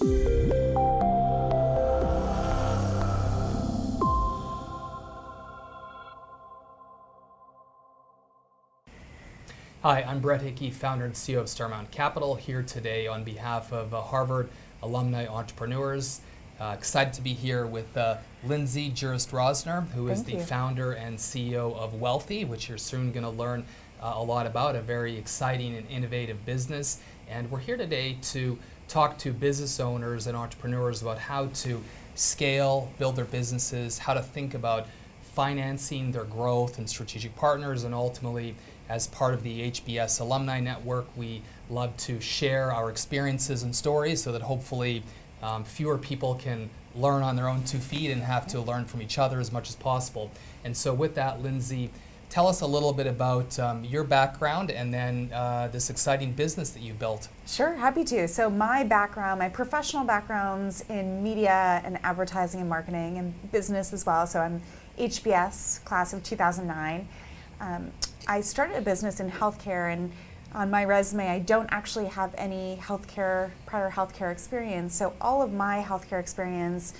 Hi, 0.00 0.06
I'm 9.84 10.20
Brett 10.20 10.40
Hickey, 10.40 10.70
founder 10.70 11.04
and 11.04 11.12
CEO 11.12 11.40
of 11.40 11.50
Star 11.50 11.68
Mountain 11.68 11.88
Capital, 11.90 12.36
here 12.36 12.62
today 12.62 13.06
on 13.06 13.22
behalf 13.22 13.70
of 13.70 13.92
uh, 13.92 14.00
Harvard 14.00 14.48
alumni 14.82 15.26
entrepreneurs. 15.26 16.22
Uh, 16.58 16.74
excited 16.78 17.12
to 17.12 17.20
be 17.20 17.34
here 17.34 17.66
with 17.66 17.94
uh, 17.94 18.16
Lindsay 18.44 18.88
Jurist 18.88 19.30
Rosner, 19.30 19.90
who 19.90 20.08
is 20.08 20.22
Thank 20.22 20.26
the 20.26 20.36
you. 20.36 20.42
founder 20.42 20.92
and 20.92 21.18
CEO 21.18 21.76
of 21.76 21.92
Wellthy, 22.00 22.48
which 22.48 22.70
you're 22.70 22.78
soon 22.78 23.12
going 23.12 23.24
to 23.24 23.30
learn 23.30 23.66
uh, 24.02 24.14
a 24.16 24.22
lot 24.22 24.46
about, 24.46 24.74
a 24.74 24.80
very 24.80 25.18
exciting 25.18 25.76
and 25.76 25.86
innovative 25.90 26.46
business. 26.46 27.00
And 27.28 27.50
we're 27.50 27.60
here 27.60 27.76
today 27.76 28.16
to 28.22 28.58
talk 28.88 29.18
to 29.18 29.32
business 29.32 29.80
owners 29.80 30.26
and 30.26 30.36
entrepreneurs 30.36 31.02
about 31.02 31.18
how 31.18 31.46
to 31.46 31.82
scale, 32.14 32.92
build 32.98 33.16
their 33.16 33.24
businesses, 33.24 33.98
how 33.98 34.14
to 34.14 34.22
think 34.22 34.54
about 34.54 34.86
financing 35.34 36.12
their 36.12 36.24
growth 36.24 36.78
and 36.78 36.88
strategic 36.88 37.34
partners, 37.36 37.84
and 37.84 37.94
ultimately, 37.94 38.54
as 38.88 39.06
part 39.06 39.32
of 39.32 39.42
the 39.42 39.70
HBS 39.70 40.20
Alumni 40.20 40.60
Network, 40.60 41.06
we 41.16 41.42
love 41.70 41.96
to 41.96 42.20
share 42.20 42.70
our 42.70 42.90
experiences 42.90 43.62
and 43.62 43.74
stories 43.74 44.22
so 44.22 44.32
that 44.32 44.42
hopefully 44.42 45.02
um, 45.42 45.64
fewer 45.64 45.96
people 45.96 46.34
can 46.34 46.68
learn 46.94 47.22
on 47.22 47.36
their 47.36 47.48
own 47.48 47.64
two 47.64 47.78
feet 47.78 48.10
and 48.10 48.22
have 48.22 48.46
to 48.48 48.60
learn 48.60 48.84
from 48.84 49.00
each 49.00 49.18
other 49.18 49.40
as 49.40 49.50
much 49.50 49.70
as 49.70 49.76
possible. 49.76 50.30
And 50.64 50.76
so, 50.76 50.92
with 50.92 51.14
that, 51.14 51.42
Lindsay, 51.42 51.90
tell 52.32 52.48
us 52.48 52.62
a 52.62 52.66
little 52.66 52.94
bit 52.94 53.06
about 53.06 53.58
um, 53.58 53.84
your 53.84 54.02
background 54.02 54.70
and 54.70 54.92
then 54.92 55.30
uh, 55.34 55.68
this 55.68 55.90
exciting 55.90 56.32
business 56.32 56.70
that 56.70 56.80
you 56.80 56.94
built. 56.94 57.28
Sure, 57.46 57.74
happy 57.74 58.04
to. 58.04 58.26
So, 58.26 58.48
my 58.48 58.84
background, 58.84 59.38
my 59.38 59.50
professional 59.50 60.04
background's 60.04 60.80
in 60.88 61.22
media 61.22 61.82
and 61.84 61.98
advertising 62.02 62.60
and 62.60 62.70
marketing 62.70 63.18
and 63.18 63.52
business 63.52 63.92
as 63.92 64.06
well. 64.06 64.26
So, 64.26 64.40
I'm 64.40 64.62
HBS, 64.98 65.84
class 65.84 66.14
of 66.14 66.22
2009. 66.22 67.06
Um, 67.60 67.90
I 68.26 68.40
started 68.40 68.78
a 68.78 68.80
business 68.80 69.20
in 69.20 69.30
healthcare, 69.30 69.92
and 69.92 70.10
on 70.54 70.70
my 70.70 70.86
resume, 70.86 71.28
I 71.28 71.38
don't 71.38 71.68
actually 71.70 72.06
have 72.06 72.34
any 72.38 72.78
healthcare, 72.80 73.50
prior 73.66 73.90
healthcare 73.90 74.32
experience. 74.32 74.94
So, 74.94 75.12
all 75.20 75.42
of 75.42 75.52
my 75.52 75.84
healthcare 75.86 76.18
experience 76.18 76.94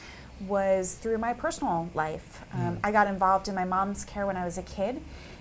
was 0.49 0.95
through 0.95 1.19
my 1.19 1.33
personal 1.33 1.91
life. 1.95 2.43
Um, 2.53 2.61
Mm. 2.61 2.79
I 2.85 2.93
got 2.93 3.07
involved 3.07 3.49
in 3.49 3.55
my 3.55 3.65
mom's 3.65 4.05
care 4.05 4.27
when 4.27 4.37
I 4.37 4.45
was 4.45 4.59
a 4.59 4.63
kid, 4.63 5.01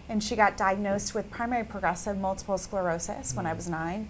and 0.09 0.23
she 0.23 0.35
got 0.35 0.57
diagnosed 0.57 1.13
with 1.15 1.29
primary 1.31 1.63
progressive 1.63 2.17
multiple 2.17 2.57
sclerosis 2.57 3.33
when 3.33 3.45
I 3.45 3.53
Mm. 3.53 3.55
was 3.57 3.69
nine. 3.69 4.09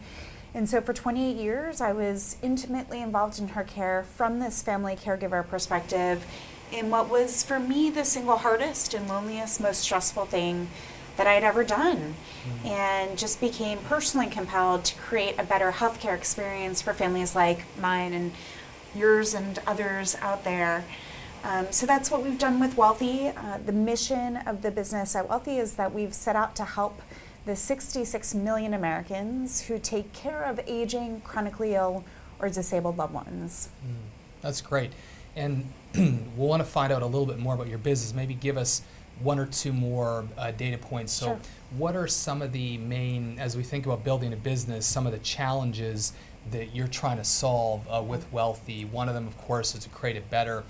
And 0.53 0.69
so 0.69 0.81
for 0.81 0.91
28 0.93 1.37
years, 1.37 1.79
I 1.79 1.93
was 1.93 2.35
intimately 2.41 3.01
involved 3.01 3.39
in 3.39 3.49
her 3.49 3.63
care 3.63 4.03
from 4.17 4.39
this 4.39 4.61
family 4.61 4.95
caregiver 4.97 5.47
perspective 5.47 6.25
in 6.71 6.89
what 6.89 7.09
was 7.09 7.41
for 7.43 7.59
me 7.59 7.89
the 7.89 8.03
single 8.03 8.37
hardest 8.37 8.93
and 8.93 9.07
loneliest, 9.07 9.61
most 9.61 9.79
stressful 9.81 10.25
thing 10.25 10.67
that 11.17 11.27
I 11.27 11.33
had 11.33 11.43
ever 11.43 11.63
done. 11.63 12.15
And 12.65 13.17
just 13.17 13.39
became 13.39 13.77
personally 13.79 14.27
compelled 14.27 14.83
to 14.85 14.95
create 14.95 15.35
a 15.37 15.43
better 15.43 15.71
healthcare 15.71 16.15
experience 16.15 16.81
for 16.81 16.93
families 16.93 17.35
like 17.35 17.63
mine 17.79 18.13
and 18.13 18.31
yours 18.95 19.33
and 19.33 19.59
others 19.67 20.15
out 20.21 20.43
there. 20.43 20.83
Um, 21.43 21.67
so 21.71 21.85
that's 21.85 22.11
what 22.11 22.23
we've 22.23 22.37
done 22.37 22.59
with 22.59 22.75
Wellthy. 22.75 23.35
Uh, 23.35 23.57
the 23.65 23.71
mission 23.71 24.37
of 24.37 24.61
the 24.61 24.69
business 24.71 25.15
at 25.15 25.27
Wellthy 25.27 25.59
is 25.59 25.73
that 25.75 25.93
we've 25.93 26.13
set 26.13 26.35
out 26.35 26.55
to 26.57 26.65
help 26.65 27.01
the 27.45 27.55
66 27.55 28.35
million 28.35 28.73
Americans 28.73 29.61
who 29.61 29.79
take 29.79 30.13
care 30.13 30.43
of 30.43 30.59
aging, 30.67 31.21
chronically 31.21 31.73
ill, 31.73 32.03
or 32.39 32.49
disabled 32.49 32.97
loved 32.97 33.13
ones. 33.13 33.69
That's 34.41 34.61
great. 34.61 34.91
And 35.35 35.71
we'll 35.95 36.47
want 36.47 36.61
to 36.61 36.67
find 36.69 36.93
out 36.93 37.01
a 37.01 37.05
little 37.05 37.25
bit 37.25 37.39
more 37.39 37.55
about 37.55 37.67
your 37.67 37.79
business. 37.79 38.13
Maybe 38.13 38.35
give 38.35 38.57
us 38.57 38.83
one 39.21 39.39
or 39.39 39.45
two 39.47 39.73
more 39.73 40.25
uh, 40.37 40.51
data 40.51 40.77
points. 40.77 41.11
So, 41.13 41.25
Sure. 41.27 41.39
what 41.77 41.95
are 41.95 42.07
some 42.07 42.41
of 42.41 42.51
the 42.51 42.77
main, 42.79 43.37
as 43.39 43.55
we 43.55 43.63
think 43.63 43.85
about 43.85 44.03
building 44.03 44.33
a 44.33 44.35
business, 44.35 44.85
some 44.85 45.05
of 45.05 45.11
the 45.11 45.19
challenges 45.19 46.13
that 46.49 46.75
you're 46.75 46.87
trying 46.87 47.17
to 47.17 47.23
solve 47.23 47.87
uh, 47.89 48.01
with 48.01 48.31
Wellthy? 48.31 48.89
One 48.89 49.07
of 49.07 49.13
them, 49.13 49.27
of 49.27 49.37
course, 49.37 49.75
is 49.75 49.83
to 49.83 49.89
create 49.89 50.17
a 50.17 50.21
better 50.21 50.63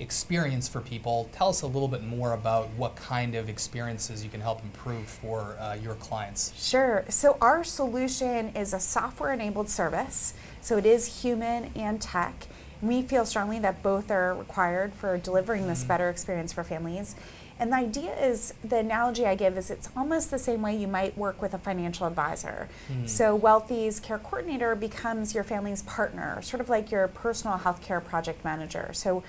experience 0.00 0.68
for 0.68 0.80
people. 0.80 1.28
Tell 1.32 1.48
us 1.48 1.62
a 1.62 1.66
little 1.66 1.88
bit 1.88 2.04
more 2.04 2.32
about 2.32 2.68
what 2.70 2.96
kind 2.96 3.34
of 3.34 3.48
experiences 3.48 4.22
you 4.22 4.30
can 4.30 4.40
help 4.40 4.62
improve 4.62 5.06
for 5.06 5.56
uh, 5.58 5.74
your 5.74 5.96
clients. 5.96 6.52
Sure. 6.56 7.04
So 7.08 7.36
our 7.40 7.64
solution 7.64 8.50
is 8.54 8.72
a 8.72 8.80
software 8.80 9.32
enabled 9.32 9.68
service. 9.68 10.34
So 10.60 10.78
it 10.78 10.86
is 10.86 11.22
human 11.22 11.72
and 11.74 12.00
tech. 12.00 12.46
We 12.80 13.02
feel 13.02 13.24
strongly 13.24 13.58
that 13.58 13.82
both 13.82 14.10
are 14.10 14.34
required 14.36 14.94
for 14.94 15.18
delivering 15.18 15.66
this 15.66 15.82
better 15.82 16.08
experience 16.08 16.52
for 16.52 16.62
families. 16.62 17.16
And 17.60 17.72
the 17.72 17.76
idea 17.76 18.14
is 18.14 18.54
the 18.62 18.76
analogy 18.76 19.26
I 19.26 19.34
give 19.34 19.58
is 19.58 19.70
it's 19.70 19.88
almost 19.96 20.30
the 20.30 20.38
same 20.38 20.62
way 20.62 20.76
you 20.76 20.86
might 20.86 21.18
work 21.18 21.42
with 21.42 21.54
a 21.54 21.58
financial 21.58 22.06
advisor. 22.06 22.68
So 23.06 23.36
Wellthy's 23.36 23.98
care 23.98 24.18
coordinator 24.18 24.76
becomes 24.76 25.34
your 25.34 25.42
family's 25.44 25.82
partner, 25.82 26.40
sort 26.42 26.60
of 26.60 26.68
like 26.68 26.90
your 26.90 27.08
personal 27.08 27.58
healthcare 27.58 28.04
project 28.04 28.44
manager. 28.44 28.90
So 28.92 29.24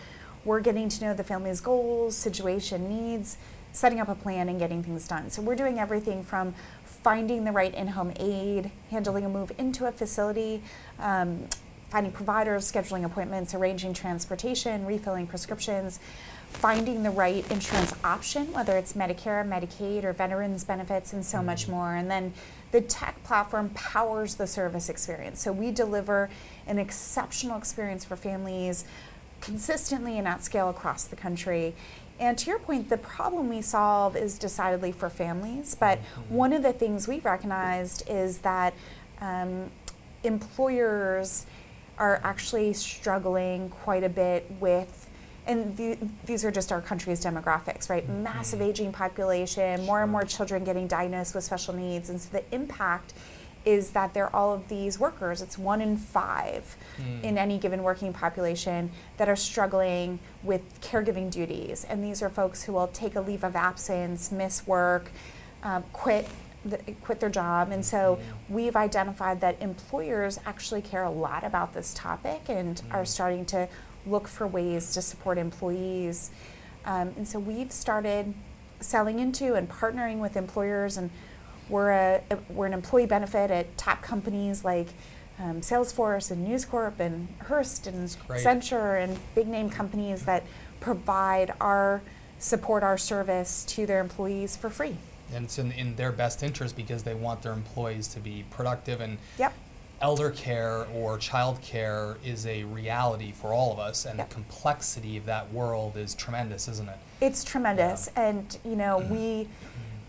we're 0.46 0.62
getting 0.62 0.90
to 0.90 1.04
know 1.04 1.14
the 1.14 1.24
family's 1.24 1.60
goals, 1.60 2.16
situation, 2.16 2.88
needs, 2.88 3.38
setting 3.72 4.00
up 4.00 4.08
a 4.08 4.16
plan, 4.16 4.48
and 4.48 4.60
getting 4.60 4.84
things 4.84 5.08
done. 5.08 5.30
So 5.30 5.42
we're 5.42 5.56
doing 5.56 5.80
everything 5.80 6.24
from 6.24 6.54
finding 6.84 7.46
the 7.46 7.52
right 7.52 7.74
in-home 7.74 8.14
aid, 8.20 8.72
handling 8.92 9.26
a 9.26 9.30
move 9.30 9.52
into 9.58 9.86
a 9.88 9.92
facility, 9.92 10.62
um, 11.00 11.48
finding 11.90 12.12
providers, 12.12 12.72
scheduling 12.72 13.04
appointments, 13.04 13.54
arranging 13.54 13.94
transportation, 13.94 14.86
refilling 14.86 15.26
prescriptions, 15.28 16.00
finding 16.50 17.04
the 17.04 17.10
right 17.10 17.50
insurance 17.52 17.94
option, 18.04 18.52
whether 18.52 18.78
it's 18.78 18.94
Medicare, 18.94 19.48
Medicaid, 19.48 20.04
or 20.04 20.14
veterans 20.14 20.64
benefits, 20.64 21.14
and 21.14 21.26
so 21.26 21.42
much 21.42 21.68
more. 21.68 21.96
And 21.96 22.12
then 22.12 22.34
the 22.72 22.82
tech 22.82 23.24
platform 23.24 23.70
powers 23.70 24.36
the 24.36 24.48
service 24.48 24.90
experience. 24.90 25.42
So 25.42 25.52
we 25.52 25.72
deliver 25.72 26.30
an 26.68 26.78
exceptional 26.78 27.58
experience 27.58 28.04
for 28.04 28.16
families 28.16 28.86
consistently 29.42 30.18
and 30.18 30.28
at 30.28 30.44
scale 30.44 30.70
across 30.70 31.06
the 31.06 31.16
country. 31.16 31.76
And 32.20 32.38
to 32.40 32.50
your 32.50 32.60
point, 32.60 32.90
the 32.90 32.98
problem 32.98 33.48
we 33.48 33.62
solve 33.62 34.18
is 34.18 34.38
decidedly 34.38 34.92
for 34.92 35.10
families. 35.10 35.76
But 35.76 36.00
one 36.28 36.52
of 36.52 36.64
the 36.64 36.74
things 36.74 37.08
we've 37.08 37.24
recognized 37.24 38.04
is 38.10 38.40
that 38.40 38.74
um, 39.22 39.72
employers 40.24 41.46
are 41.98 42.20
actually 42.24 42.74
struggling 42.74 43.70
quite 43.70 44.04
a 44.04 44.10
bit 44.10 44.52
with. 44.60 45.09
And 45.50 45.76
the, 45.76 45.98
these 46.26 46.46
are 46.46 46.52
just 46.52 46.72
our 46.72 46.80
country's 46.80 47.24
demographics, 47.26 47.90
right? 47.90 48.08
Massive 48.08 48.62
aging 48.62 48.92
population, 48.94 49.84
more 49.86 50.04
and 50.04 50.12
more 50.12 50.24
children 50.24 50.64
getting 50.64 50.88
diagnosed 50.88 51.34
with 51.34 51.44
special 51.44 51.74
needs. 51.74 52.10
And 52.10 52.22
so 52.22 52.30
the 52.32 52.44
impact 52.54 53.14
is 53.66 53.92
that 53.92 54.14
there 54.14 54.26
are 54.28 54.36
all 54.36 54.54
of 54.54 54.70
these 54.70 55.00
workers. 55.00 55.42
It's 55.42 55.58
one 55.58 55.82
in 55.82 55.98
five 55.98 56.78
Mm. 57.02 57.24
in 57.24 57.38
any 57.38 57.58
given 57.58 57.82
working 57.84 58.14
population 58.14 58.92
that 59.18 59.28
are 59.28 59.36
struggling 59.36 60.20
with 60.44 60.62
caregiving 60.82 61.32
duties. 61.32 61.86
And 61.90 62.04
these 62.04 62.22
are 62.22 62.30
folks 62.30 62.64
who 62.64 62.74
will 62.74 62.88
take 62.88 63.16
a 63.16 63.22
leave 63.22 63.44
of 63.44 63.56
absence, 63.56 64.32
miss 64.32 64.68
work, 64.68 65.12
um, 65.64 65.84
quit. 65.94 66.28
The, 66.66 66.78
quit 67.06 67.22
their 67.22 67.30
job, 67.30 67.72
and 67.72 67.86
so 67.86 68.20
we've 68.50 68.76
identified 68.76 69.40
that 69.40 69.62
employers 69.62 70.42
actually 70.46 70.82
care 70.82 71.06
a 71.06 71.10
lot 71.10 71.46
about 71.46 71.74
this 71.74 71.94
topic 71.94 72.42
and 72.50 72.82
are 72.92 73.06
starting 73.06 73.46
to 73.46 73.70
look 74.06 74.28
for 74.28 74.48
ways 74.48 74.94
to 74.94 75.02
support 75.02 75.38
employees. 75.38 76.32
Um, 76.86 77.14
and 77.18 77.28
so 77.28 77.40
we've 77.40 77.72
started 77.72 78.34
selling 78.80 79.20
into 79.20 79.56
and 79.56 79.70
partnering 79.70 80.20
with 80.20 80.38
employers, 80.38 80.98
and 80.98 81.10
we're 81.68 81.92
a, 81.92 82.22
we're 82.50 82.66
an 82.66 82.74
employee 82.74 83.06
benefit 83.06 83.52
at 83.52 83.78
top 83.78 84.02
companies 84.02 84.64
like 84.64 84.88
um, 85.40 85.62
Salesforce 85.62 86.32
and 86.32 86.44
News 86.44 86.66
Corp 86.66 87.00
and 87.00 87.28
Hearst 87.44 87.88
and. 87.88 88.10
Accenture 88.10 89.02
and 89.04 89.18
big 89.36 89.48
name 89.48 89.70
companies 89.70 90.26
that 90.26 90.44
provide 90.80 91.54
our 91.60 92.02
support 92.40 92.84
our 92.84 92.98
service 92.98 93.66
to 93.66 93.86
their 93.86 94.00
employees 94.00 94.56
for 94.56 94.70
free. 94.70 94.96
And 95.34 95.46
it's 95.46 95.60
in, 95.60 95.72
in 95.74 95.96
their 95.96 96.12
best 96.12 96.42
interest 96.42 96.76
because 96.76 97.04
they 97.04 97.14
want 97.14 97.42
their 97.42 97.52
employees 97.52 98.08
to 98.10 98.20
be 98.20 98.46
productive 98.50 99.02
and 99.02 99.18
Yep. 99.38 99.54
Elder 100.02 100.32
care 100.32 100.86
or 100.94 101.18
child 101.18 101.62
care 101.62 102.18
is 102.24 102.46
a 102.46 102.64
reality 102.66 103.32
for 103.32 103.54
all 103.54 103.74
of 103.74 103.80
us, 103.80 104.06
and 104.06 104.20
the 104.20 104.26
complexity 104.26 105.18
of 105.18 105.26
that 105.26 105.52
world 105.52 105.98
is 105.98 106.16
tremendous, 106.16 106.68
isn't 106.68 106.90
it? 106.90 106.98
It's 107.22 107.44
tremendous, 107.44 108.10
and 108.16 108.58
you 108.64 108.76
know 108.76 109.00
we 109.00 109.48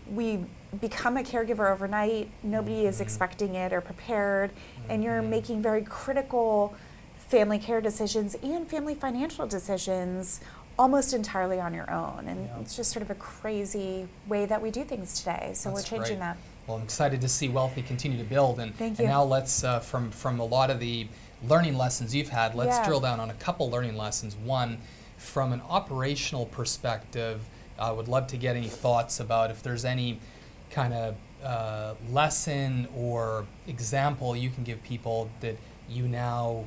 we 0.09 0.45
become 0.79 1.17
a 1.17 1.21
caregiver 1.21 1.71
overnight. 1.71 2.29
Nobody 2.43 2.85
is 2.85 2.95
mm-hmm. 2.95 3.03
expecting 3.03 3.55
it 3.55 3.73
or 3.73 3.81
prepared, 3.81 4.51
and 4.89 5.03
you're 5.03 5.21
mm-hmm. 5.21 5.29
making 5.29 5.61
very 5.61 5.83
critical 5.83 6.75
family 7.15 7.59
care 7.59 7.81
decisions 7.81 8.35
and 8.43 8.69
family 8.69 8.93
financial 8.93 9.47
decisions 9.47 10.41
almost 10.77 11.13
entirely 11.13 11.59
on 11.59 11.73
your 11.73 11.89
own. 11.91 12.27
And 12.27 12.45
Yeah. 12.45 12.59
it's 12.59 12.75
just 12.75 12.91
sort 12.91 13.03
of 13.03 13.09
a 13.09 13.15
crazy 13.15 14.07
way 14.27 14.45
that 14.45 14.61
we 14.61 14.71
do 14.71 14.83
things 14.83 15.19
today. 15.19 15.51
So 15.53 15.69
That's 15.69 15.91
we're 15.91 15.97
changing 15.97 16.17
great. 16.17 16.19
that. 16.19 16.37
Well, 16.71 16.77
I'm 16.77 16.85
excited 16.85 17.19
to 17.19 17.27
see 17.27 17.49
Wellthy 17.49 17.85
continue 17.85 18.17
to 18.17 18.23
build, 18.23 18.57
and, 18.57 18.71
and 18.79 18.97
now 18.97 19.25
let's 19.25 19.61
uh, 19.61 19.81
from 19.81 20.09
from 20.09 20.39
a 20.39 20.45
lot 20.45 20.69
of 20.69 20.79
the 20.79 21.07
learning 21.45 21.77
lessons 21.77 22.15
you've 22.15 22.29
had. 22.29 22.55
Let's 22.55 22.77
Yeah. 22.77 22.85
drill 22.85 23.01
down 23.01 23.19
on 23.19 23.29
a 23.29 23.33
couple 23.33 23.69
learning 23.69 23.97
lessons. 23.97 24.37
One, 24.37 24.77
from 25.17 25.51
an 25.51 25.61
operational 25.67 26.45
perspective, 26.45 27.41
I 27.77 27.91
would 27.91 28.07
love 28.07 28.27
to 28.27 28.37
get 28.37 28.55
any 28.55 28.69
thoughts 28.69 29.19
about 29.19 29.51
if 29.51 29.61
there's 29.61 29.83
any 29.83 30.21
kind 30.69 30.93
of 30.93 31.15
uh, 31.43 31.95
lesson 32.09 32.87
or 32.95 33.45
example 33.67 34.33
you 34.33 34.49
can 34.49 34.63
give 34.63 34.81
people 34.83 35.29
that 35.41 35.57
you 35.89 36.07
now 36.07 36.63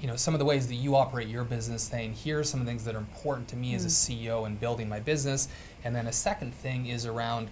you 0.00 0.08
know 0.08 0.16
some 0.16 0.34
of 0.34 0.40
the 0.40 0.44
ways 0.44 0.66
that 0.66 0.74
you 0.74 0.96
operate 0.96 1.28
your 1.28 1.44
business 1.44 1.82
saying 1.84 2.12
here 2.14 2.40
are 2.40 2.44
some 2.44 2.58
of 2.58 2.66
the 2.66 2.70
things 2.72 2.84
that 2.84 2.96
are 2.96 2.98
important 2.98 3.46
to 3.46 3.54
me 3.54 3.74
as 3.74 3.84
a 3.84 3.88
ceo 3.88 4.46
in 4.46 4.56
building 4.56 4.88
my 4.88 4.98
business 4.98 5.46
and 5.84 5.94
then 5.94 6.06
a 6.06 6.12
second 6.12 6.52
thing 6.54 6.86
is 6.86 7.04
around 7.06 7.48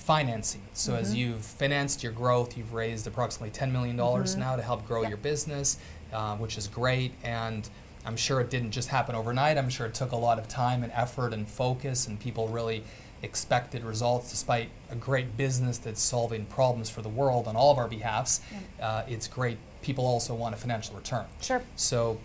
financing. 0.00 0.62
So 0.72 0.94
as 0.94 1.14
you've 1.14 1.44
financed 1.44 2.02
your 2.02 2.12
growth 2.12 2.56
you've 2.56 2.72
raised 2.72 3.06
approximately 3.06 3.50
$10 3.58 3.70
million 3.70 3.96
now 3.96 4.56
to 4.56 4.62
help 4.62 4.86
grow 4.86 5.02
Yep. 5.02 5.08
your 5.10 5.18
business 5.18 5.78
uh, 6.12 6.36
which 6.36 6.56
is 6.58 6.66
great. 6.66 7.12
And 7.22 7.68
i'm 8.06 8.16
sure 8.16 8.40
it 8.40 8.48
didn't 8.50 8.70
just 8.72 8.88
happen 8.88 9.14
overnight. 9.14 9.58
I'm 9.58 9.68
sure 9.70 9.86
it 9.86 9.94
took 9.94 10.12
a 10.12 10.16
lot 10.16 10.38
of 10.38 10.48
time 10.48 10.82
and 10.82 10.90
effort 10.94 11.32
and 11.34 11.46
focus 11.46 12.06
and 12.06 12.18
people 12.18 12.48
really 12.48 12.82
expected 13.22 13.84
results 13.84 14.30
despite 14.30 14.70
a 14.90 14.96
great 14.96 15.36
business 15.36 15.76
that's 15.76 16.00
solving 16.02 16.46
problems 16.46 16.88
for 16.88 17.02
the 17.02 17.08
world 17.10 17.46
on 17.46 17.54
all 17.56 17.70
of 17.70 17.76
our 17.78 17.86
behalfs. 17.88 18.40
Uh, 18.80 19.02
it's 19.06 19.28
great. 19.28 19.58
People 19.82 20.06
also 20.06 20.34
want 20.34 20.54
a 20.54 20.58
financial 20.58 20.96
return. 20.96 21.26
Sure. 21.42 21.62
so, 21.76 22.18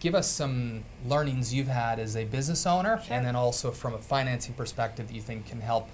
give 0.00 0.14
us 0.14 0.28
some 0.28 0.82
learnings 1.06 1.54
you've 1.54 1.68
had 1.68 1.98
as 2.00 2.16
a 2.16 2.24
business 2.24 2.66
owner, 2.66 3.00
Sure. 3.06 3.16
and 3.16 3.24
then 3.24 3.36
also 3.36 3.70
from 3.70 3.94
a 3.94 3.98
financing 3.98 4.52
perspective 4.54 5.06
that 5.08 5.14
you 5.14 5.22
think 5.22 5.46
can 5.46 5.60
help 5.60 5.88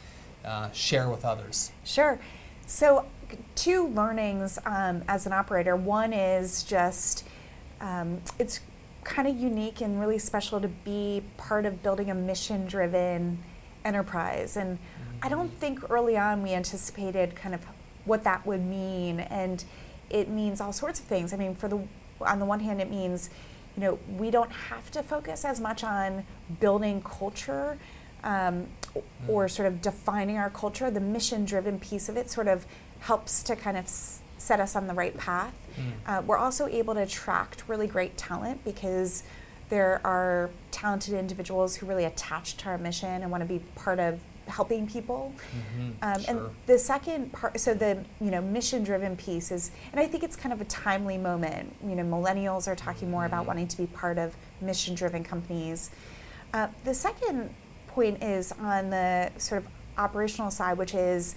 uh, 0.45 0.71
share 0.73 1.09
with 1.09 1.25
others. 1.25 1.73
Sure. 1.85 2.19
So, 2.67 3.07
two 3.55 3.89
learnings 3.89 4.59
um, 4.65 5.03
as 5.09 5.27
an 5.27 5.33
operator. 5.33 5.77
One 5.77 6.13
is 6.13 6.63
just 6.63 7.25
um, 7.81 8.21
it's 8.39 8.61
kind 9.05 9.27
of 9.29 9.37
unique 9.37 9.81
and 9.81 10.01
really 10.01 10.19
special 10.19 10.61
to 10.61 10.69
be 10.69 11.23
part 11.37 11.65
of 11.65 11.83
building 11.83 12.11
a 12.11 12.15
mission 12.15 12.67
driven 12.67 13.39
enterprise. 13.85 14.57
And 14.57 14.79
I 15.23 15.29
don't 15.29 15.53
think 15.59 15.89
early 15.91 16.17
on 16.17 16.43
we 16.43 16.53
anticipated 16.53 17.35
kind 17.35 17.55
of 17.55 17.65
what 18.05 18.25
that 18.25 18.47
would 18.47 18.65
mean. 18.65 19.21
And 19.21 19.65
it 20.11 20.29
means 20.29 20.61
all 20.61 20.73
sorts 20.73 21.01
of 21.01 21.07
things. 21.07 21.33
I 21.33 21.37
mean, 21.37 21.55
for 21.55 21.69
the 21.69 21.81
on 22.21 22.39
the 22.39 22.45
one 22.45 22.61
hand, 22.61 22.81
it 22.81 22.91
means 22.91 23.31
you 23.77 23.83
know 23.83 23.99
we 24.17 24.31
don't 24.31 24.51
have 24.51 24.91
to 24.93 25.03
focus 25.03 25.45
as 25.45 25.61
much 25.61 25.85
on 25.85 26.25
building 26.61 27.01
culture 27.03 27.79
um, 28.25 28.67
or 29.29 29.49
sort 29.49 29.69
of 29.69 29.81
defining 29.83 30.37
our 30.39 30.51
culture. 30.51 30.91
The 30.91 31.01
mission 31.01 31.45
driven 31.45 31.79
piece 31.79 32.09
of 32.09 32.17
it 32.17 32.31
sort 32.31 32.49
of 32.49 32.67
helps 33.01 33.43
to 33.45 33.57
kind 33.57 33.77
of 33.77 33.85
s- 33.85 34.21
set 34.39 34.61
us 34.61 34.75
on 34.77 34.87
the 34.87 34.95
right 34.95 35.17
path. 35.17 35.53
Uh, 36.07 36.23
we're 36.27 36.37
also 36.39 36.67
able 36.67 36.95
to 36.95 37.03
attract 37.03 37.63
really 37.69 37.87
great 37.87 38.17
talent 38.17 38.65
because 38.65 39.23
there 39.69 40.01
are 40.05 40.51
talented 40.73 41.15
individuals 41.15 41.77
who 41.77 41.87
really 41.87 42.05
attach 42.05 42.57
to 42.57 42.67
our 42.69 42.79
mission 42.79 43.23
and 43.23 43.31
want 43.31 43.43
to 43.43 43.47
be 43.49 43.61
part 43.77 44.01
of 44.01 44.19
helping 44.49 44.87
people. 44.89 45.33
Mhm, 45.79 45.93
Um, 46.03 46.21
sure. 46.23 46.31
And 46.31 46.57
the 46.67 46.79
second 46.79 47.33
part, 47.33 47.61
so 47.61 47.75
the 47.75 47.99
you 48.21 48.31
know 48.31 48.41
mission-driven 48.41 49.15
piece 49.17 49.53
is, 49.53 49.71
and 49.93 50.01
I 50.01 50.07
think 50.07 50.25
it's 50.25 50.37
kind 50.37 50.53
of 50.55 50.61
a 50.61 50.65
timely 50.65 51.19
moment. 51.19 51.77
You 51.85 51.95
know, 51.95 52.03
millennials 52.03 52.67
are 52.67 52.75
talking 52.75 53.11
more 53.11 53.27
about 53.27 53.45
Mhm. 53.45 53.49
wanting 53.49 53.69
to 53.69 53.77
be 53.77 53.87
part 53.87 54.17
of 54.19 54.35
mission-driven 54.63 55.23
companies. 55.23 55.91
Uh, 56.55 56.69
the 56.85 56.95
second 56.95 57.51
point 57.89 58.23
is 58.23 58.53
on 58.53 58.91
the 58.91 59.31
sort 59.39 59.63
of 59.63 59.69
operational 59.97 60.51
side, 60.51 60.79
which 60.79 60.95
is, 60.95 61.35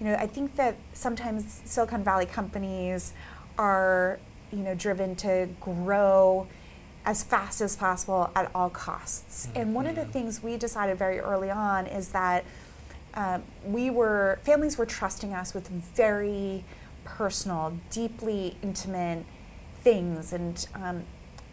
you 0.00 0.06
know, 0.06 0.14
I 0.14 0.26
think 0.26 0.56
that 0.56 0.76
sometimes 0.92 1.62
Silicon 1.64 2.04
Valley 2.04 2.26
companies 2.26 3.12
are, 3.58 4.18
you 4.52 4.58
know, 4.58 4.74
driven 4.74 5.16
to 5.16 5.48
grow 5.60 6.46
as 7.06 7.22
fast 7.22 7.60
as 7.60 7.76
possible 7.76 8.30
at 8.34 8.50
all 8.54 8.70
costs. 8.70 9.48
And 9.54 9.74
one 9.74 9.86
of 9.86 9.94
the 9.94 10.02
Mhm. 10.02 10.10
things 10.12 10.42
we 10.42 10.56
decided 10.56 10.98
very 10.98 11.20
early 11.20 11.50
on 11.50 11.86
is 11.86 12.08
that 12.10 12.44
um, 13.16 13.44
we 13.64 13.90
were 13.90 14.40
families 14.42 14.76
were 14.76 14.86
trusting 14.86 15.32
us 15.32 15.54
with 15.54 15.68
very 15.68 16.64
personal, 17.04 17.74
deeply 17.90 18.56
intimate 18.60 19.24
things, 19.84 20.32
and 20.32 20.66
um, 20.74 21.04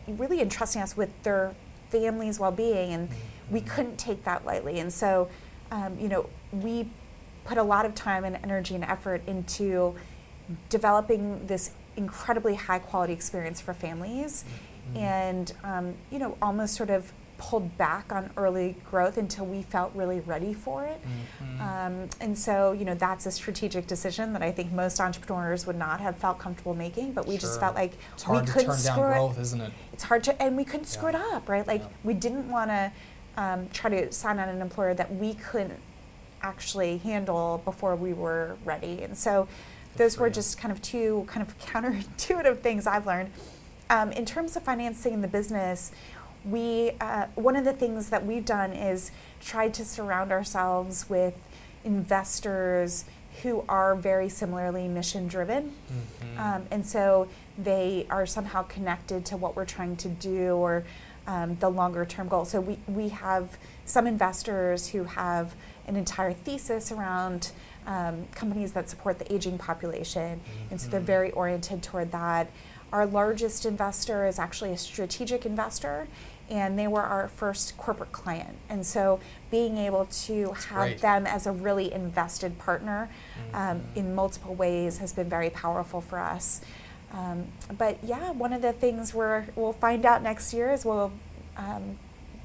really 0.07 0.41
entrusting 0.41 0.81
us 0.81 0.97
with 0.97 1.09
their 1.21 1.53
family's 1.91 2.39
well-being, 2.39 2.91
and 2.93 3.09
we 3.51 3.61
couldn't 3.61 3.97
take 3.97 4.23
that 4.23 4.45
lightly. 4.45 4.79
And 4.79 4.91
so, 4.91 5.27
um, 5.71 5.97
you 5.99 6.07
know, 6.07 6.27
we 6.51 6.89
put 7.45 7.57
a 7.57 7.63
lot 7.63 7.85
of 7.85 7.93
time 7.93 8.23
and 8.23 8.37
energy 8.43 8.73
and 8.75 8.83
effort 8.83 9.21
into 9.27 9.95
developing 10.69 11.45
this 11.47 11.71
incredibly 11.97 12.55
high-quality 12.55 13.13
experience 13.13 13.59
for 13.61 13.73
families, 13.73 14.43
Mhm. 14.93 14.97
and 15.01 15.53
um, 15.63 15.93
you 16.09 16.19
know, 16.19 16.37
almost 16.41 16.75
sort 16.75 16.89
of 16.89 17.11
pulled 17.37 17.75
back 17.77 18.11
on 18.13 18.29
early 18.37 18.75
growth 18.89 19.17
until 19.17 19.45
we 19.47 19.63
felt 19.63 19.91
really 19.95 20.19
ready 20.19 20.53
for 20.53 20.85
it. 20.85 21.01
Mhm. 21.41 21.59
Um, 21.61 22.09
and 22.21 22.37
so, 22.37 22.71
you 22.71 22.85
know, 22.85 22.93
that's 22.93 23.25
a 23.25 23.31
strategic 23.31 23.87
decision 23.87 24.31
that 24.33 24.43
I 24.43 24.51
think 24.51 24.71
most 24.71 25.01
entrepreneurs 25.01 25.65
would 25.65 25.75
not 25.75 25.99
have 26.01 26.17
felt 26.17 26.37
comfortable 26.37 26.75
making, 26.75 27.13
but 27.13 27.25
we 27.27 27.37
just 27.39 27.59
felt 27.59 27.73
like 27.73 27.93
it's 28.13 28.27
we 28.27 28.37
couldn't 28.41 28.65
turn 28.67 28.77
screw 28.77 29.03
it. 29.05 29.13
growth, 29.13 29.39
isn't 29.39 29.59
it? 29.61 29.71
It's 29.91 30.03
hard 30.03 30.23
to, 30.25 30.39
and 30.41 30.55
we 30.55 30.63
couldn't 30.63 30.85
screw 30.85 31.09
it 31.09 31.15
up, 31.15 31.49
right? 31.49 31.65
Like 31.65 31.81
Yeah. 31.81 31.87
we 32.03 32.13
didn't 32.13 32.47
want 32.49 32.69
to 32.69 32.91
um, 33.37 33.69
try 33.73 33.89
to 33.89 34.11
sign 34.11 34.39
on 34.39 34.49
an 34.49 34.61
employer 34.61 34.93
that 34.93 35.13
we 35.13 35.33
couldn't 35.35 35.79
actually 36.41 36.97
handle 36.97 37.61
before 37.63 37.95
we 37.95 38.13
were 38.13 38.57
ready. 38.65 39.03
And 39.03 39.17
so, 39.17 39.47
those 39.97 40.17
were 40.17 40.29
just 40.29 40.57
kind 40.57 40.71
of 40.71 40.81
two 40.81 41.25
kind 41.27 41.45
of 41.45 41.57
counterintuitive 41.65 42.59
things 42.59 42.87
I've 42.87 43.05
learned. 43.05 43.31
Um, 43.89 44.11
in 44.13 44.25
terms 44.25 44.55
of 44.55 44.63
financing 44.63 45.21
the 45.21 45.27
business, 45.27 45.91
we 46.45 46.91
uh, 47.01 47.27
one 47.35 47.55
of 47.55 47.65
the 47.65 47.73
things 47.73 48.09
that 48.09 48.25
we've 48.25 48.45
done 48.45 48.71
is 48.73 49.11
tried 49.41 49.73
to 49.75 49.85
surround 49.85 50.31
ourselves 50.31 51.09
with 51.09 51.35
investors 51.83 53.05
who 53.43 53.63
are 53.67 53.95
very 53.95 54.29
similarly 54.29 54.87
mission 54.87 55.27
driven. 55.27 55.73
Mhm. 55.91 56.39
Um, 56.39 56.65
and 56.71 56.85
so 56.85 57.27
they 57.57 58.05
are 58.09 58.25
somehow 58.25 58.63
connected 58.63 59.25
to 59.25 59.37
what 59.37 59.55
we're 59.55 59.65
trying 59.65 59.95
to 59.97 60.09
do 60.09 60.55
or 60.55 60.83
um, 61.27 61.55
the 61.59 61.69
longer 61.69 62.05
term 62.05 62.27
goal. 62.27 62.45
So 62.45 62.59
we, 62.61 62.79
we 62.87 63.09
have 63.09 63.57
some 63.85 64.07
investors 64.07 64.89
who 64.89 65.03
have 65.05 65.53
an 65.87 65.95
entire 65.95 66.33
thesis 66.33 66.91
around 66.91 67.51
um, 67.87 68.27
companies 68.35 68.73
that 68.73 68.89
support 68.89 69.17
the 69.19 69.33
aging 69.33 69.57
population. 69.57 70.39
And 70.69 70.79
so 70.79 70.87
they're 70.89 70.99
Mhm. 71.01 71.05
very 71.05 71.31
oriented 71.31 71.81
toward 71.81 72.11
that. 72.11 72.47
Our 72.93 73.05
largest 73.07 73.65
investor 73.65 74.27
is 74.27 74.37
actually 74.37 74.71
a 74.71 74.77
strategic 74.77 75.45
investor. 75.45 76.07
And 76.49 76.77
they 76.77 76.87
were 76.87 77.01
our 77.01 77.29
first 77.29 77.77
corporate 77.77 78.11
client. 78.11 78.57
And 78.67 78.85
so 78.85 79.19
being 79.49 79.77
able 79.77 80.05
to 80.05 80.47
That's 80.47 80.65
have 80.65 80.77
great. 80.89 81.01
them 81.01 81.25
as 81.25 81.47
a 81.47 81.51
really 81.53 81.91
invested 81.93 82.59
partner 82.59 83.09
um, 83.53 83.79
Mhm. 83.79 83.95
in 83.95 84.15
multiple 84.15 84.53
ways 84.53 84.97
has 84.97 85.13
been 85.13 85.29
very 85.29 85.49
powerful 85.49 86.01
for 86.01 86.19
us. 86.19 86.59
Um, 87.13 87.45
but 87.77 87.97
yeah, 88.03 88.31
one 88.31 88.53
of 88.53 88.61
the 88.61 88.73
things 88.73 89.13
we're, 89.13 89.45
we'll 89.55 89.73
find 89.73 90.05
out 90.05 90.23
next 90.23 90.53
year 90.53 90.71
is 90.71 90.85
we'll 90.85 91.11
um, 91.57 91.97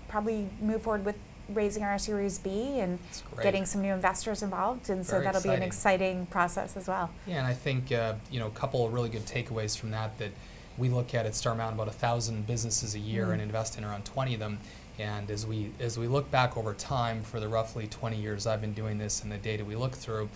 probably 0.08 0.49
move 0.61 0.82
forward 0.82 1.04
with 1.04 1.16
raising 1.49 1.85
our 1.85 1.96
Series 1.99 2.38
B 2.38 2.80
and 2.80 2.99
getting 3.40 3.64
some 3.64 3.80
new 3.80 3.92
investors 3.92 4.42
involved. 4.42 4.90
And 4.90 5.06
so 5.06 5.12
Very 5.12 5.25
that'll 5.25 5.42
be 5.42 5.49
an 5.50 5.62
exciting. 5.62 6.06
exciting 6.23 6.26
process 6.26 6.76
as 6.76 6.88
well. 6.88 7.11
Yeah, 7.26 7.38
and 7.38 7.46
I 7.46 7.52
think 7.54 7.92
uh, 7.92 8.14
you 8.30 8.40
know 8.40 8.49
a 8.49 8.50
couple 8.50 8.85
of 8.85 8.92
really 8.92 9.08
good 9.08 9.25
takeaways 9.26 9.78
from 9.78 9.92
that 9.92 10.18
that 10.18 10.32
we 10.76 10.88
look 10.88 11.14
at 11.14 11.25
at 11.25 11.35
Star 11.37 11.54
Mountain 11.54 11.78
about 11.78 11.88
a 11.88 11.96
thousand 11.96 12.46
businesses 12.49 12.94
a 12.96 12.99
year 12.99 13.26
Mm. 13.28 13.32
and 13.35 13.42
invest 13.42 13.78
in 13.78 13.85
around 13.85 14.04
20 14.04 14.35
of 14.35 14.40
them. 14.40 14.58
And 14.99 15.30
as 15.30 15.46
we 15.46 15.70
as 15.78 15.96
we 15.96 16.08
look 16.08 16.30
back 16.32 16.56
over 16.56 16.75
time 16.75 17.23
for 17.23 17.38
the 17.38 17.46
roughly 17.49 17.87
20 17.87 18.16
years 18.16 18.46
I've 18.49 18.61
been 18.61 18.73
doing 18.75 18.99
this 18.99 19.23
and 19.23 19.30
the 19.30 19.37
data 19.38 19.64
we 19.64 19.76
look 19.76 19.92
through, 19.92 20.28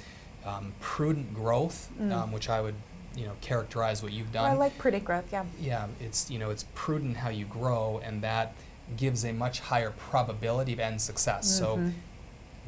um, 0.46 0.72
prudent 0.80 1.34
growth, 1.34 1.90
Mm. 2.00 2.12
um, 2.12 2.30
which 2.32 2.48
I 2.48 2.60
would 2.60 2.76
you 3.16 3.24
know 3.26 3.32
characterize 3.40 4.02
what 4.02 4.12
you've 4.12 4.32
Well, 4.32 4.44
done. 4.44 4.52
I 4.52 4.54
like 4.54 4.78
prudent 4.78 5.04
growth, 5.04 5.24
yeah. 5.32 5.44
yeah, 5.60 5.86
it's 6.00 6.30
you 6.30 6.38
know 6.38 6.50
it's 6.50 6.64
prudent 6.74 7.16
how 7.18 7.28
you 7.30 7.44
grow, 7.44 8.00
and 8.04 8.22
that 8.22 8.54
gives 8.96 9.24
a 9.24 9.32
much 9.32 9.60
higher 9.60 9.90
probability 9.90 10.72
of 10.72 10.80
end 10.80 11.00
success. 11.00 11.46
So 11.48 11.76
Mhm. 11.76 11.92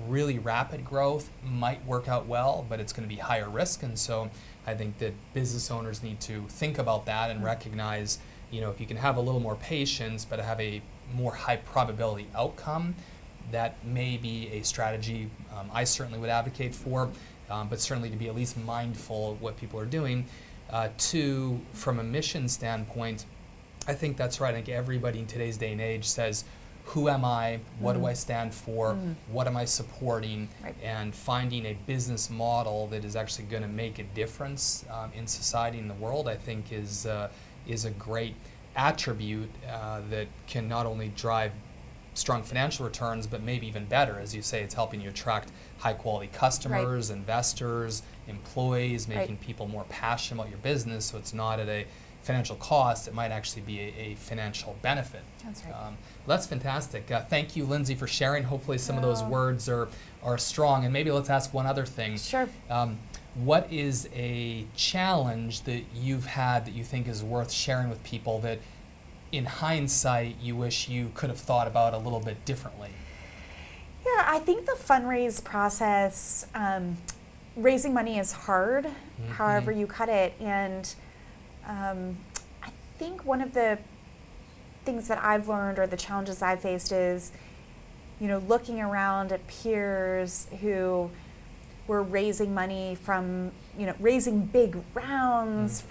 really 0.09 0.39
rapid 0.39 0.85
growth 0.85 1.31
might 1.45 1.85
work 1.85 2.09
out 2.09 2.27
well, 2.27 2.65
but 2.69 2.81
it's 2.81 2.93
going 2.93 3.09
to 3.09 3.15
be 3.15 3.21
higher 3.21 3.49
risk. 3.49 3.83
And 3.83 3.99
so 3.99 4.31
I 4.67 4.75
think 4.75 4.99
that 4.99 5.13
business 5.35 5.71
owners 5.71 6.03
need 6.03 6.21
to 6.21 6.47
think 6.49 6.79
about 6.79 7.05
that 7.07 7.31
and 7.31 7.41
Mm. 7.41 7.45
recognize, 7.45 8.19
you 8.51 8.61
know, 8.61 8.71
if 8.71 8.81
you 8.81 8.87
can 8.87 8.97
have 8.99 9.17
a 9.17 9.21
little 9.21 9.41
more 9.41 9.57
patience, 9.57 10.25
but 10.25 10.39
have 10.39 10.61
a 10.61 10.81
more 11.13 11.35
high 11.35 11.57
probability 11.57 12.27
outcome, 12.35 12.95
that 13.51 13.85
may 13.85 14.17
be 14.17 14.49
a 14.53 14.63
strategy 14.63 15.29
um, 15.55 15.69
I 15.75 15.85
certainly 15.85 16.19
would 16.19 16.31
advocate 16.31 16.75
for, 16.75 17.11
um, 17.53 17.69
but 17.69 17.81
certainly 17.81 18.11
to 18.11 18.17
be 18.17 18.29
at 18.29 18.35
least 18.35 18.57
mindful 18.59 19.33
of 19.33 19.43
what 19.43 19.57
people 19.57 19.79
are 19.79 19.87
doing. 19.87 20.25
Uh, 20.71 20.89
two, 20.97 21.61
from 21.75 21.99
a 21.99 22.03
mission 22.03 22.49
standpoint, 22.49 23.27
I 23.87 23.93
think 23.93 24.17
that's 24.17 24.41
right. 24.41 24.53
I 24.53 24.55
think 24.55 24.69
everybody 24.71 25.19
in 25.19 25.27
today's 25.27 25.59
day 25.59 25.73
and 25.73 25.81
age 25.81 26.07
says, 26.07 26.45
who 26.87 27.09
am 27.09 27.25
I? 27.25 27.61
What 27.79 27.93
do 27.93 28.01
Mm. 28.01 28.09
I 28.09 28.15
stand 28.15 28.55
for? 28.55 28.95
Mm. 28.95 29.15
What 29.31 29.47
am 29.47 29.57
I 29.57 29.67
supporting? 29.67 30.49
Right. 30.65 30.75
And 30.83 31.15
finding 31.15 31.67
a 31.67 31.75
business 31.87 32.29
model 32.31 32.87
that 32.89 33.05
is 33.05 33.15
actually 33.17 33.45
going 33.45 33.63
to 33.63 33.69
make 33.69 33.99
a 34.01 34.03
difference 34.03 34.85
um, 34.91 35.13
in 35.15 35.27
society 35.27 35.79
and 35.79 35.89
the 35.89 35.95
world, 35.95 36.27
I 36.29 36.37
think, 36.37 36.73
is 36.73 37.07
uh, 37.07 37.29
is 37.69 37.85
a 37.85 37.91
great 37.91 38.35
attribute 38.75 39.51
uh, 39.71 40.01
that 40.11 40.27
can 40.49 40.69
not 40.69 40.87
only 40.87 41.09
drive 41.15 41.53
strong 42.15 42.43
financial 42.43 42.85
returns, 42.85 43.27
but 43.27 43.43
maybe 43.43 43.67
even 43.67 43.85
better. 43.87 44.19
As 44.19 44.35
you 44.35 44.43
say, 44.43 44.63
it's 44.63 44.75
helping 44.75 45.01
you 45.01 45.09
attract 45.09 45.51
high 45.79 45.95
quality 45.95 46.31
customers, 46.33 47.11
right. 47.11 47.17
investors, 47.17 48.03
employees, 48.29 49.09
making 49.09 49.37
right. 49.37 49.41
people 49.41 49.67
more 49.69 49.85
passionate 49.89 50.41
about 50.41 50.51
your 50.51 50.59
business. 50.59 51.07
So 51.07 51.19
it's 51.19 51.35
not 51.35 51.59
at 51.59 51.69
a 51.69 51.87
financial 52.23 52.57
cost, 52.57 53.09
it 53.09 53.15
might 53.15 53.33
actually 53.33 53.63
be 53.63 53.81
a, 53.81 53.95
a 53.99 54.15
financial 54.15 54.77
benefit. 54.81 55.23
That's 55.45 55.65
right. 55.65 55.75
Um, 55.75 55.97
that's 56.27 56.47
fantastic. 56.47 57.11
Uh, 57.11 57.23
thank 57.23 57.57
you, 57.57 57.65
Lindsay, 57.65 57.95
for 57.95 58.07
sharing. 58.07 58.45
Hopefully, 58.45 58.79
some 58.79 58.97
of 58.97 59.03
those 59.03 59.23
words 59.25 59.69
are, 59.69 59.89
are 60.23 60.39
strong. 60.39 60.85
And 60.85 60.93
maybe 60.93 61.11
let's 61.11 61.31
ask 61.31 61.53
one 61.53 61.67
other 61.67 61.85
thing. 61.85 62.17
Sure. 62.17 62.49
Um, 62.71 62.99
what 63.35 63.73
is 63.73 64.09
a 64.15 64.67
challenge 64.77 65.63
that 65.63 65.83
you've 65.95 66.27
had 66.27 66.67
that 66.67 66.75
you 66.75 66.85
think 66.85 67.09
is 67.09 67.25
worth 67.25 67.51
sharing 67.51 67.89
with 67.89 68.03
people 68.05 68.39
that 68.41 68.59
in 69.33 69.47
hindsight 69.47 70.37
you 70.41 70.55
wish 70.55 70.89
you 70.89 71.11
could 71.15 71.31
have 71.31 71.39
thought 71.39 71.67
about 71.67 71.95
a 71.95 71.99
little 71.99 72.21
bit 72.21 72.45
differently? 72.45 72.91
Yeah, 74.05 74.25
I 74.27 74.39
think 74.39 74.67
the 74.67 74.73
fundraise 74.73 75.43
process, 75.43 76.47
um, 76.55 76.99
raising 77.57 77.95
money 77.95 78.19
is 78.19 78.33
hard, 78.33 78.85
mm-hmm. 78.85 79.33
however 79.33 79.73
you 79.73 79.87
cut 79.87 80.09
it. 80.09 80.35
And 80.39 80.95
um, 81.67 82.17
I 82.63 82.71
think 82.99 83.25
one 83.25 83.41
of 83.41 83.55
the 83.55 83.79
things 84.85 85.09
that 85.09 85.23
I've 85.23 85.49
learned 85.49 85.79
or 85.79 85.87
the 85.87 85.97
challenges 85.97 86.43
I've 86.43 86.61
faced 86.61 86.93
is, 86.93 87.33
you 88.21 88.29
know, 88.29 88.39
looking 88.39 88.81
around 88.81 89.33
at 89.33 89.47
peers 89.47 90.47
who 90.61 91.11
were 91.87 92.03
raising 92.03 92.53
money 92.53 92.97
from, 92.97 93.53
you 93.79 93.87
know, 93.87 93.95
raising 93.99 94.45
big 94.45 94.77
rounds 94.95 95.81
mm-hmm. 95.81 95.89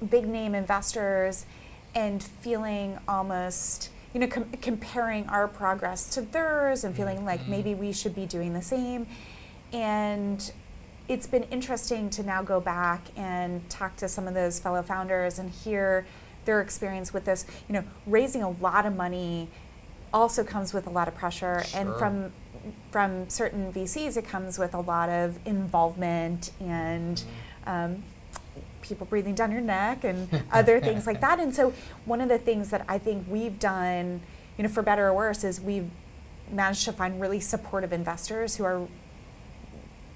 from 0.00 0.08
big 0.08 0.26
name 0.26 0.54
investors 0.54 1.44
and 1.94 2.22
feeling 2.22 2.98
almost 3.06 3.90
you 4.14 4.20
know 4.20 4.26
com- 4.26 4.50
comparing 4.60 5.26
our 5.28 5.48
progress 5.48 6.08
to 6.10 6.20
theirs 6.20 6.84
and 6.84 6.94
feeling 6.94 7.24
like 7.24 7.40
mm-hmm. 7.40 7.50
maybe 7.50 7.74
we 7.74 7.92
should 7.92 8.14
be 8.14 8.26
doing 8.26 8.52
the 8.52 8.62
same 8.62 9.06
and 9.72 10.52
it's 11.08 11.26
been 11.26 11.42
interesting 11.44 12.08
to 12.10 12.22
now 12.22 12.42
go 12.42 12.60
back 12.60 13.08
and 13.16 13.68
talk 13.68 13.96
to 13.96 14.08
some 14.08 14.28
of 14.28 14.34
those 14.34 14.58
fellow 14.60 14.82
founders 14.82 15.38
and 15.38 15.50
hear 15.50 16.06
their 16.44 16.60
experience 16.60 17.12
with 17.12 17.24
this 17.24 17.46
you 17.68 17.74
know 17.74 17.84
raising 18.06 18.42
a 18.42 18.50
lot 18.50 18.86
of 18.86 18.94
money 18.94 19.48
also 20.12 20.44
comes 20.44 20.74
with 20.74 20.86
a 20.86 20.90
lot 20.90 21.08
of 21.08 21.14
pressure 21.14 21.62
sure. 21.64 21.80
and 21.80 21.94
from 21.96 22.32
from 22.90 23.28
certain 23.28 23.72
VCs 23.72 24.16
it 24.16 24.26
comes 24.26 24.58
with 24.58 24.74
a 24.74 24.80
lot 24.80 25.08
of 25.08 25.38
involvement 25.46 26.52
and 26.60 27.24
mm-hmm. 27.66 27.70
um, 27.70 28.02
people 28.82 29.06
breathing 29.06 29.34
down 29.34 29.50
your 29.50 29.60
neck 29.60 30.04
and 30.04 30.28
other 30.52 30.80
things 30.80 31.06
like 31.06 31.20
that. 31.20 31.40
And 31.40 31.54
so 31.54 31.72
one 32.04 32.20
of 32.20 32.28
the 32.28 32.38
things 32.38 32.70
that 32.70 32.84
I 32.88 32.98
think 32.98 33.26
we've 33.28 33.58
done, 33.58 34.20
you 34.58 34.64
know, 34.64 34.68
for 34.68 34.82
better 34.82 35.08
or 35.08 35.14
worse, 35.14 35.44
is 35.44 35.60
we've 35.60 35.88
managed 36.50 36.84
to 36.84 36.92
find 36.92 37.20
really 37.20 37.40
supportive 37.40 37.92
investors 37.92 38.56
who 38.56 38.64
are 38.64 38.86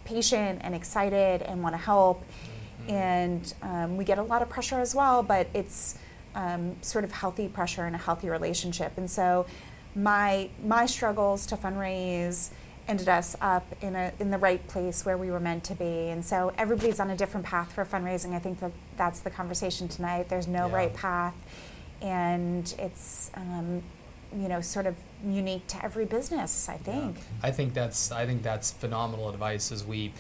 patient 0.05 0.61
and 0.63 0.75
excited 0.75 1.43
and 1.43 1.63
want 1.63 1.75
to 1.75 1.81
help. 1.81 2.23
Mm-hmm. 2.23 2.91
And 2.91 3.55
um, 3.63 3.97
we 3.97 4.05
get 4.05 4.19
a 4.19 4.23
lot 4.23 4.43
of 4.43 4.49
pressure 4.49 4.81
as 4.81 4.95
well, 4.95 5.23
but 5.23 5.49
it's 5.55 5.99
um, 6.35 6.77
sort 6.83 7.05
of 7.05 7.13
healthy 7.13 7.49
pressure 7.49 7.87
and 7.87 7.95
a 7.95 7.99
healthy 7.99 8.29
relationship. 8.29 8.93
And 8.97 9.11
so 9.11 9.47
my 9.95 10.51
my 10.63 10.85
struggles 10.85 11.47
to 11.47 11.57
fundraise 11.57 12.51
ended 12.89 13.09
us 13.09 13.35
up 13.41 13.67
in 13.81 13.95
a 13.95 14.13
in 14.21 14.31
the 14.31 14.39
right 14.39 14.67
place 14.69 15.05
where 15.05 15.17
we 15.17 15.31
were 15.31 15.41
meant 15.41 15.65
to 15.65 15.75
be. 15.75 16.09
And 16.09 16.25
so 16.25 16.53
everybody's 16.57 17.01
on 17.01 17.11
a 17.11 17.17
different 17.17 17.47
path 17.47 17.73
for 17.73 17.85
fundraising. 17.85 18.35
I 18.35 18.39
think 18.39 18.61
that 18.61 18.73
that's 18.97 19.21
the 19.21 19.31
conversation 19.31 19.89
tonight. 19.89 20.29
There's 20.29 20.47
no 20.47 20.67
yeah. 20.67 20.75
right 20.75 20.95
path, 20.95 21.35
and 22.01 22.73
it's 22.79 23.31
um, 23.35 23.83
you 24.35 24.49
know 24.49 24.61
sort 24.61 24.87
of 24.87 24.97
unique 25.25 25.67
to 25.69 25.85
every 25.85 26.05
business. 26.05 26.69
I 26.69 26.77
think. 26.77 27.17
Yeah. 27.17 27.23
I 27.43 27.51
think 27.51 27.75
that's 27.75 28.13
I 28.13 28.27
think 28.27 28.43
that's 28.43 28.71
phenomenal 28.71 29.29
advice 29.29 29.73
as 29.73 29.85
we 29.85 30.13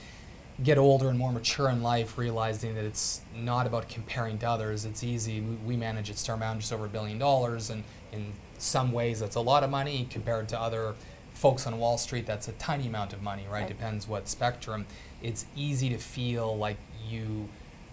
get 0.62 0.78
older 0.78 1.11
and 1.11 1.18
more 1.18 1.32
mature 1.32 1.68
in 1.68 1.82
life, 1.82 2.16
realizing 2.16 2.75
that 2.75 2.85
it's 2.85 3.20
not 3.35 3.66
about 3.66 3.88
comparing 3.88 4.38
to 4.38 4.49
others. 4.49 4.87
It's 4.87 5.04
easy. 5.04 5.40
We 5.40 5.76
manage 5.76 6.08
at 6.08 6.16
Starbound 6.16 6.61
just 6.61 6.73
over 6.73 6.87
a 6.87 6.88
billion 6.88 7.18
dollars, 7.18 7.70
and 7.70 7.85
in 8.12 8.32
some 8.58 8.90
ways, 8.90 9.20
that's 9.20 9.37
a 9.37 9.40
lot 9.40 9.62
of 9.62 9.70
money 9.70 10.08
compared 10.11 10.49
to 10.49 10.61
other 10.61 10.94
folks 11.37 11.66
on 11.66 11.78
Wall 11.78 11.99
Street, 11.99 12.26
that's 12.26 12.49
a 12.49 12.52
tiny 12.52 12.87
amount 12.87 13.12
of 13.12 13.23
money, 13.23 13.45
right? 13.45 13.61
right? 13.61 13.69
Depends 13.69 14.09
what 14.09 14.28
spectrum. 14.28 14.87
It's 15.23 15.47
easy 15.55 15.88
to 15.90 15.99
feel 15.99 16.57
like 16.57 16.78
you 17.07 17.49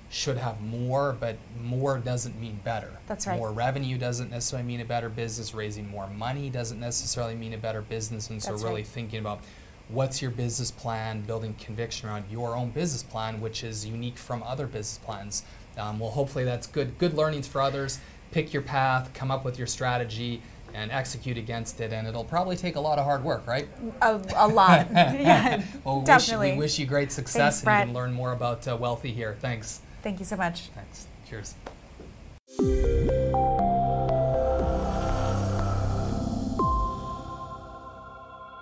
should 0.10 0.38
have 0.38 0.62
more, 0.62 1.16
but 1.20 1.38
more 1.62 1.98
doesn't 1.98 2.40
mean 2.40 2.60
better. 2.64 3.00
That's 3.08 3.28
right. 3.28 3.38
More 3.38 3.52
revenue 3.52 3.98
doesn't 3.98 4.32
necessarily 4.32 4.68
mean 4.68 4.80
a 4.80 4.86
better 4.86 5.10
business. 5.10 5.54
Raising 5.54 5.90
more 5.90 6.08
money 6.08 6.50
doesn't 6.50 6.80
necessarily 6.80 7.36
mean 7.36 7.54
a 7.54 7.58
better 7.58 7.82
business. 7.82 8.30
And 8.30 8.42
so, 8.42 8.52
That's 8.52 8.64
really 8.64 8.82
right. 8.82 8.88
thinking 8.88 9.20
about 9.20 9.42
what's 9.90 10.22
your 10.22 10.32
business 10.32 10.72
plan, 10.72 11.22
building 11.22 11.56
conviction 11.60 12.08
around 12.08 12.26
your 12.32 12.56
own 12.56 12.70
business 12.70 13.04
plan, 13.04 13.42
which 13.42 13.64
is 13.64 13.86
unique 13.86 14.18
from 14.18 14.42
other 14.44 14.68
business 14.68 15.00
plans. 15.00 15.44
Um, 15.78 16.00
well, 16.00 16.12
hopefully, 16.12 16.46
that's 16.46 16.68
good. 16.68 16.98
Good 16.98 17.16
learnings 17.16 17.48
for 17.48 17.60
others. 17.60 18.00
Pick 18.32 18.54
your 18.54 18.64
path, 18.64 19.12
come 19.14 19.32
up 19.32 19.44
with 19.44 19.58
your 19.58 19.68
strategy 19.68 20.42
and 20.74 20.92
execute 20.92 21.38
against 21.38 21.80
it. 21.82 21.94
And 21.94 22.08
it'll 22.08 22.24
probably 22.24 22.56
take 22.56 22.76
a 22.76 22.80
lot 22.80 23.00
of 23.00 23.06
hard 23.06 23.24
work, 23.24 23.46
right? 23.48 23.68
A, 24.02 24.20
a 24.36 24.48
lot. 24.48 24.88
yeah. 24.92 25.64
well, 25.84 26.00
we 26.00 26.06
definitely. 26.06 26.50
Wish, 26.50 26.56
we 26.56 26.60
wish 26.60 26.80
you 26.80 26.86
great 26.86 27.12
success 27.12 27.62
Thanks, 27.62 27.68
and 27.68 27.90
you 27.90 27.94
can 27.94 28.02
learn 28.02 28.14
more 28.14 28.32
about 28.32 28.68
uh, 28.68 28.78
Wellthy 28.78 29.14
here. 29.14 29.38
Thanks. 29.40 29.82
Thank 30.02 30.20
you 30.20 30.26
so 30.26 30.36
much. 30.36 30.70
Thanks. 30.76 31.08
Cheers. 31.30 31.56